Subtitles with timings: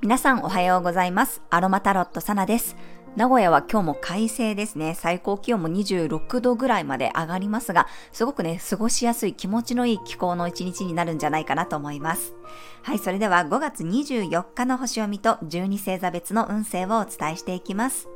[0.00, 1.42] 皆さんおはようございます。
[1.50, 2.74] アロマタロットサナです。
[3.16, 4.94] 名古屋は今日も快晴ですね。
[4.94, 12.32] 最高気温も26度ぐらいまで上がりますが、すごくね、過ごしやすい気持ちのいい気候の一日になるんじゃないかなと思います。
[12.82, 18.08] はい、それでは5月24日の星読みと12星座別の運勢をお伝えしていきます。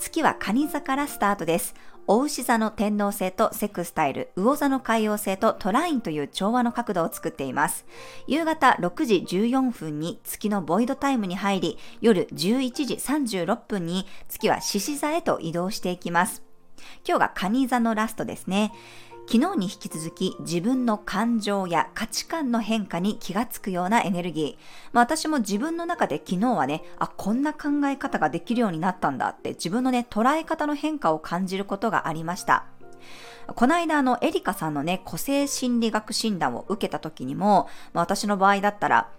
[0.00, 1.76] 月は蟹座からスタートです。
[2.10, 7.84] お牛座の天皇星とセクスタイル、魚座の海洋星とトラインという調和の角度を作っています。
[8.26, 16.42] 夕方6時14分に月のボイドタイムに入り、夜11時36分に月は獅子座へと移動していきます。
[17.06, 18.72] 今日がカニ座のラストですね。
[19.30, 24.64] 昨日に引き続き自分の感情や価値観の変化に気がつくようなエネルギー。
[24.94, 32.64] まあ、私も自分の中で昨日はね、あ、こんな考え方ができるようになったんだって自分のね、捉え方の変化を感じることがありました。
[33.54, 39.10] この間あの、エリカさんのね、個性心理学診断を受けた時にも、まあ、私の場合だったら、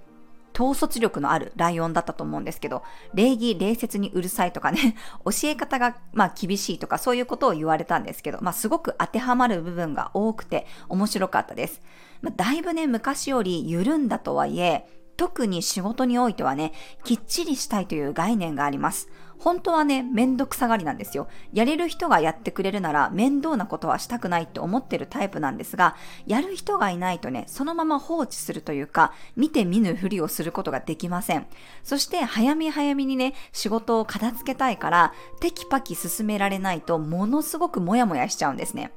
[0.59, 11.81] 統率力のあるライオンだったと思うんですけど、礼儀、礼節にうるさいとかね、 教え方が、まあ、厳しいとかそういうことを言われたんですけど、まあ、すごく当てはまる部分が多くて面白かったです。
[12.21, 19.09] まあ、だいぶね、昔より緩んだとはいえ、特に仕事においてはね、きっちりしたいという概念があります。
[19.39, 21.27] 本当はね、めんどくさがりなんですよ。
[21.53, 25.95] やれる人がやってくれるなら面倒なことはしたくないって思ってるタイプなんですが、
[26.27, 31.47] やる人がいないとね、そのまま放置するというか、見て見ぬふりをすることができません。
[31.83, 38.91] そして早め早めにね、仕事を片付けたいから、テキパキ進められないとものすごくモヤモヤしちゃうんですね。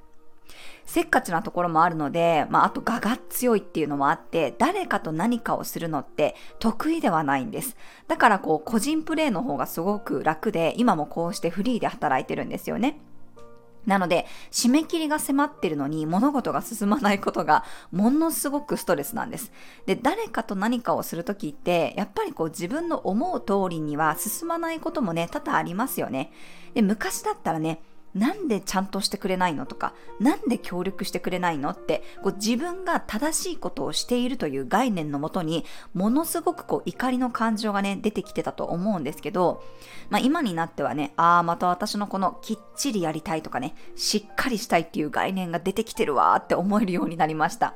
[0.84, 7.76] せっかちなところもあるので、まあ、あと我が強いっていうのもあって、誰かと何かをするのって得意ではないんです。
[8.08, 13.00] だからこう、個人プレーの方がすごく楽で、今もこうしてフリーで働いてるんですよね。
[13.86, 19.50] なので、締め切りが迫ってるのに物事が進まないことがものすごくストレスなんです。
[19.86, 26.32] で、誰かと何かをするときって、やっぱりこう自分の思う通りには進まないこともね、多々ありますよね。
[26.74, 27.82] で、昔だったらね、
[28.14, 35.64] なんでちゃんとしてくれないのとか、なんで協力してくれないのって、こう自分が正しいことをしているという概念のもとに、
[35.94, 39.62] ものすごくこう怒りの感情がね、出てきてたと思うんですけど、
[40.10, 47.74] まあ今になってはね、ああ、また私のこのきっちりやりたいとかね、しっかりしたいっていう概念が出てきてるわーって思えるようになりました。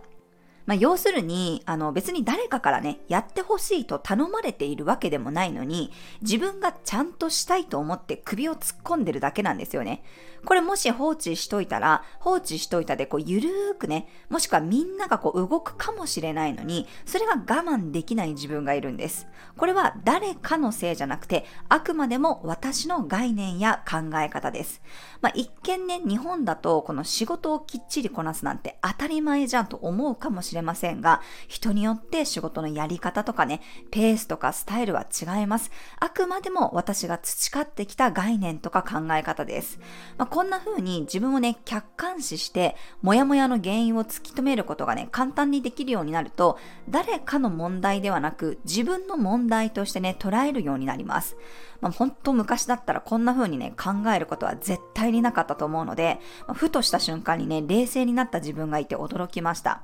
[0.67, 10.03] まあ、要するに、あの別に誰かからね、やってほしいと頼まれているわけでもないのに、自分がちゃんとしたいと思って首を突っ込んでるだけなんですよね。
[10.45, 19.29] これもし放置しといたら、放置しといたでこうゆるーくね、もしくはみんながこう動くかもしれないのに、それが我慢できない自分がいるんです。
[19.57, 24.83] これは誰かのせいじゃなくて、あくまでも私の概念や考え方です。
[25.21, 35.71] まあ、一見ね、日本だとこの仕事をきっちりこなすなんて当たり前じゃんと思うかもしれないませんが、人によって仕事のやり方とかね、ペースとかスタイルは違います。
[35.99, 39.79] あくまでも私が培ってきた概念とか考え方です。
[40.19, 46.59] まあ、こんな風に自分をね、客観視して、もやもやの原因を突き止めることがね、簡単にできるようになると、
[46.89, 51.37] 誰かの問題ではなく、自分の問題としてね、捉えるようになります。
[51.81, 59.83] まあ、本当昔だったらこんな風にね、考えることは絶対になかったと思うので、まあ、ふとした瞬間にね、冷静になった自分がいて驚きました。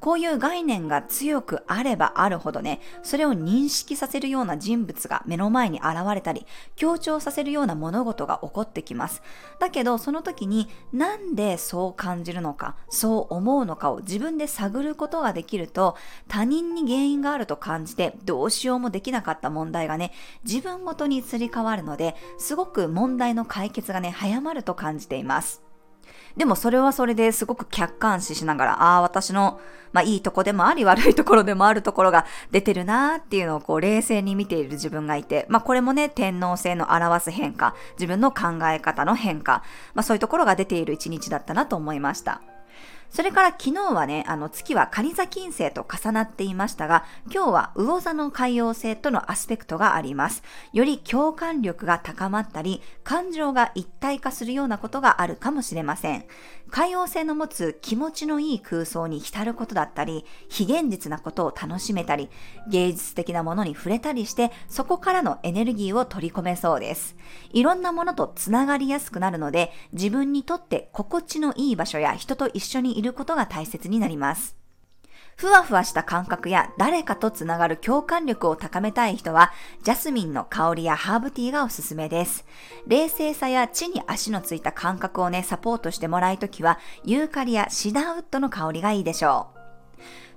[0.00, 9.22] ここういう概念が強くあればあるほどね、それを認識させるような人物が目の前に現れたり、強調させるような物事が起こってきます。
[9.60, 15.96] だけど、その時になんでそう感じるのか、そう思うのかを自分で探ることができると、
[16.26, 20.10] 他人に原因があると感じてどうしようもできなかった問題がね、
[20.42, 25.69] 自分ごとにすり替わるので、すごく問題の解決がね、早まると感じています。
[26.36, 29.60] でもそれはそれですごく客観視しながら、ああ、私の、
[29.92, 42.40] まあいいとこでもあり悪いところでもあるところが出てるなーっていうのをこう冷静に見ている自分がいて、まあこれもね、天皇制の表す変化、自分の考え方の変化、まあそういうところが出ている一日だったなと思いました。
[43.10, 50.44] それから昨日はね、あの月は蟹座金星と重なっていましたが、今日は魚座の海洋星とのアスペクトがあります。
[50.72, 56.24] より共感力が高まったり、感情が一体化するようなことがあるかもしれません。
[56.70, 62.30] 海洋星の持つ気持ちのいい空想に浸ることだったり、非現実なことを楽しめたり、
[62.68, 67.16] 芸術的なものに触れたりして、そこからのエネルギーを取り込めそうです。
[67.52, 74.54] いろんなものとつながりやすくなるので、自分にとって心地のいい場所や人と一緒にいることが大切になります。
[75.36, 79.52] ふわふわした感覚や誰かとつながる共感力を高めたい人は、
[79.82, 82.44] ジャスミンの香りやハーブティーがおすすめです。
[82.86, 89.60] 冷静さや地に足のついた感覚をね、サポートしてもらいときは、ユーカリやシダーウッドの香りがいいでしょう。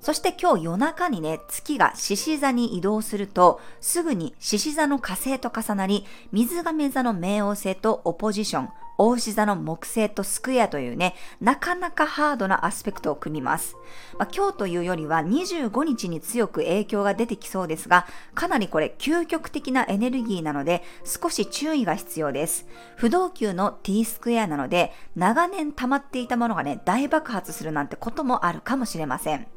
[0.03, 13.77] そして今日夜中にね、月が獅子座に移動すると、すぐに獅子座の火星と重なり、水亀座の冥王星とオポジション、大牛座の木星とスクエアというね、なかなかハードなアスペクトを組みます。
[14.19, 22.67] まあ、今日というよりは25日に強く影響が出てきそうですが、かなりこれ究極的なエネルギーなので、少し注意が必要です。
[22.97, 29.47] 不動級の T スクエアなので、長年溜まっていたものがね、大爆発するなんてこともあるかもしれません。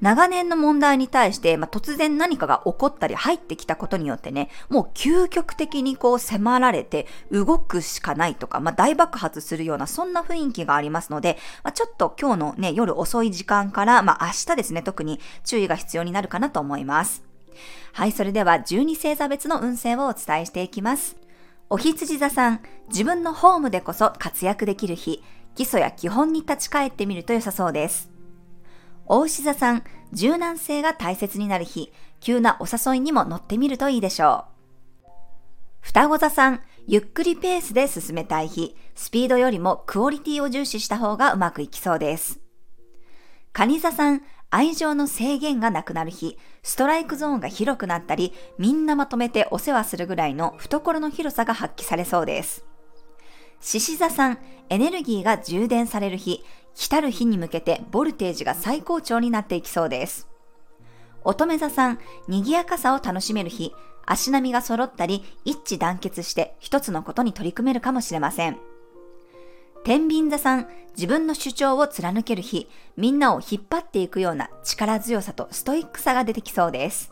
[0.00, 17.24] 長年の問題に対して、まあ、突然何かが起こったり入ってきたことによってね、もう究極的にこう迫られて動くしかないとか、まあ、大爆発するようなそんな雰囲気がありますので、まあ、ちょっと今日のね、夜遅い時間から、まあ、明日ですね、特に注意が必要になるかなと思います。
[17.92, 21.16] はい、それでは12星座別の運勢をお伝えしていきます。
[21.70, 25.22] お羊座さん、自分のホームでこそ活躍できる日、
[25.54, 28.17] 基礎や基本に立ち返ってみると良さそうです。
[29.10, 31.90] 大牛座さん、柔軟性が大切になる日、
[32.20, 34.44] 急なお誘いにも乗ってみるといいでしょ
[35.06, 35.08] う。
[35.80, 42.40] 双子座さん、ゆっくりペースで進めたい日、スピードよりもクオリティを重視した方がうまくいきそうです。
[43.54, 44.20] 蟹座さん、
[44.50, 52.67] 愛情の制限がなくなる日、ストライクゾーンが広くなったり、みんなまとめてお世話するぐらいの懐の広さが発揮されそうです。
[53.60, 54.38] 獅子座さん、
[54.68, 56.44] エネルギーが充電される日、
[56.74, 60.28] 来たる日に向けてボルテージが最高潮になっていきそうです。
[61.24, 63.74] 乙女座さん、賑やかさを楽しめる日、
[64.06, 68.58] 足並みが揃ったり、一致団結して一つのことに取り組めるかもしれません。
[69.84, 77.10] 天秤座さん、自分の主張を貫ける日、みんなを引っ張っていくような力強さとストイックさが出てきそうです。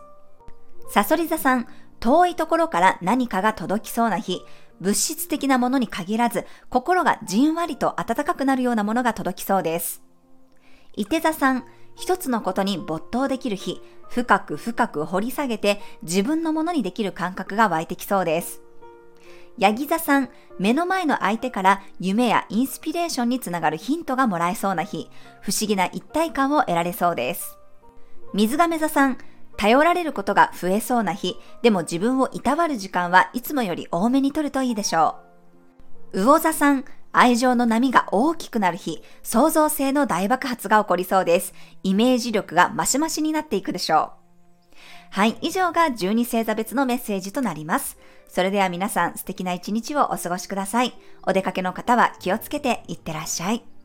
[0.88, 1.66] サソリ座さん、
[2.00, 4.43] 遠いところから何かが届きそうな日、
[4.81, 10.02] 物質的なものに限らず、心がじんわりと温かくなるようなものが届きそうです。
[10.94, 11.64] 伊手座さん、
[11.94, 18.60] 一つのことに没頭できる日、深く深く掘り下げて自分のものにできる感覚が湧いてきそうです。
[19.58, 20.28] ヤギ座さん、
[20.58, 25.10] 目の前の相手から夢やインスピレーションにつながるヒントがもらえそうな日、
[25.40, 27.56] 不思議な一体感を得られそうです。
[28.34, 29.19] 水亀座さん、
[29.56, 35.17] 頼られることが増えそうな日、でも自分をいたわる時間はいつもより多めに取るといいでしょ
[36.12, 36.23] う。
[36.25, 41.55] 魚座さん、愛情の波が大きくなる日、創造性の大爆発が起こりそうです。
[41.82, 44.26] イメージ力がマシマシになっていくでしょう。
[45.11, 47.97] はい、以上が12星座別のメッセージとなります。
[48.29, 50.93] それでは皆さん素敵な一日をお過ごしください。
[51.26, 53.75] お出かけの方は気をつけていってらっしゃい。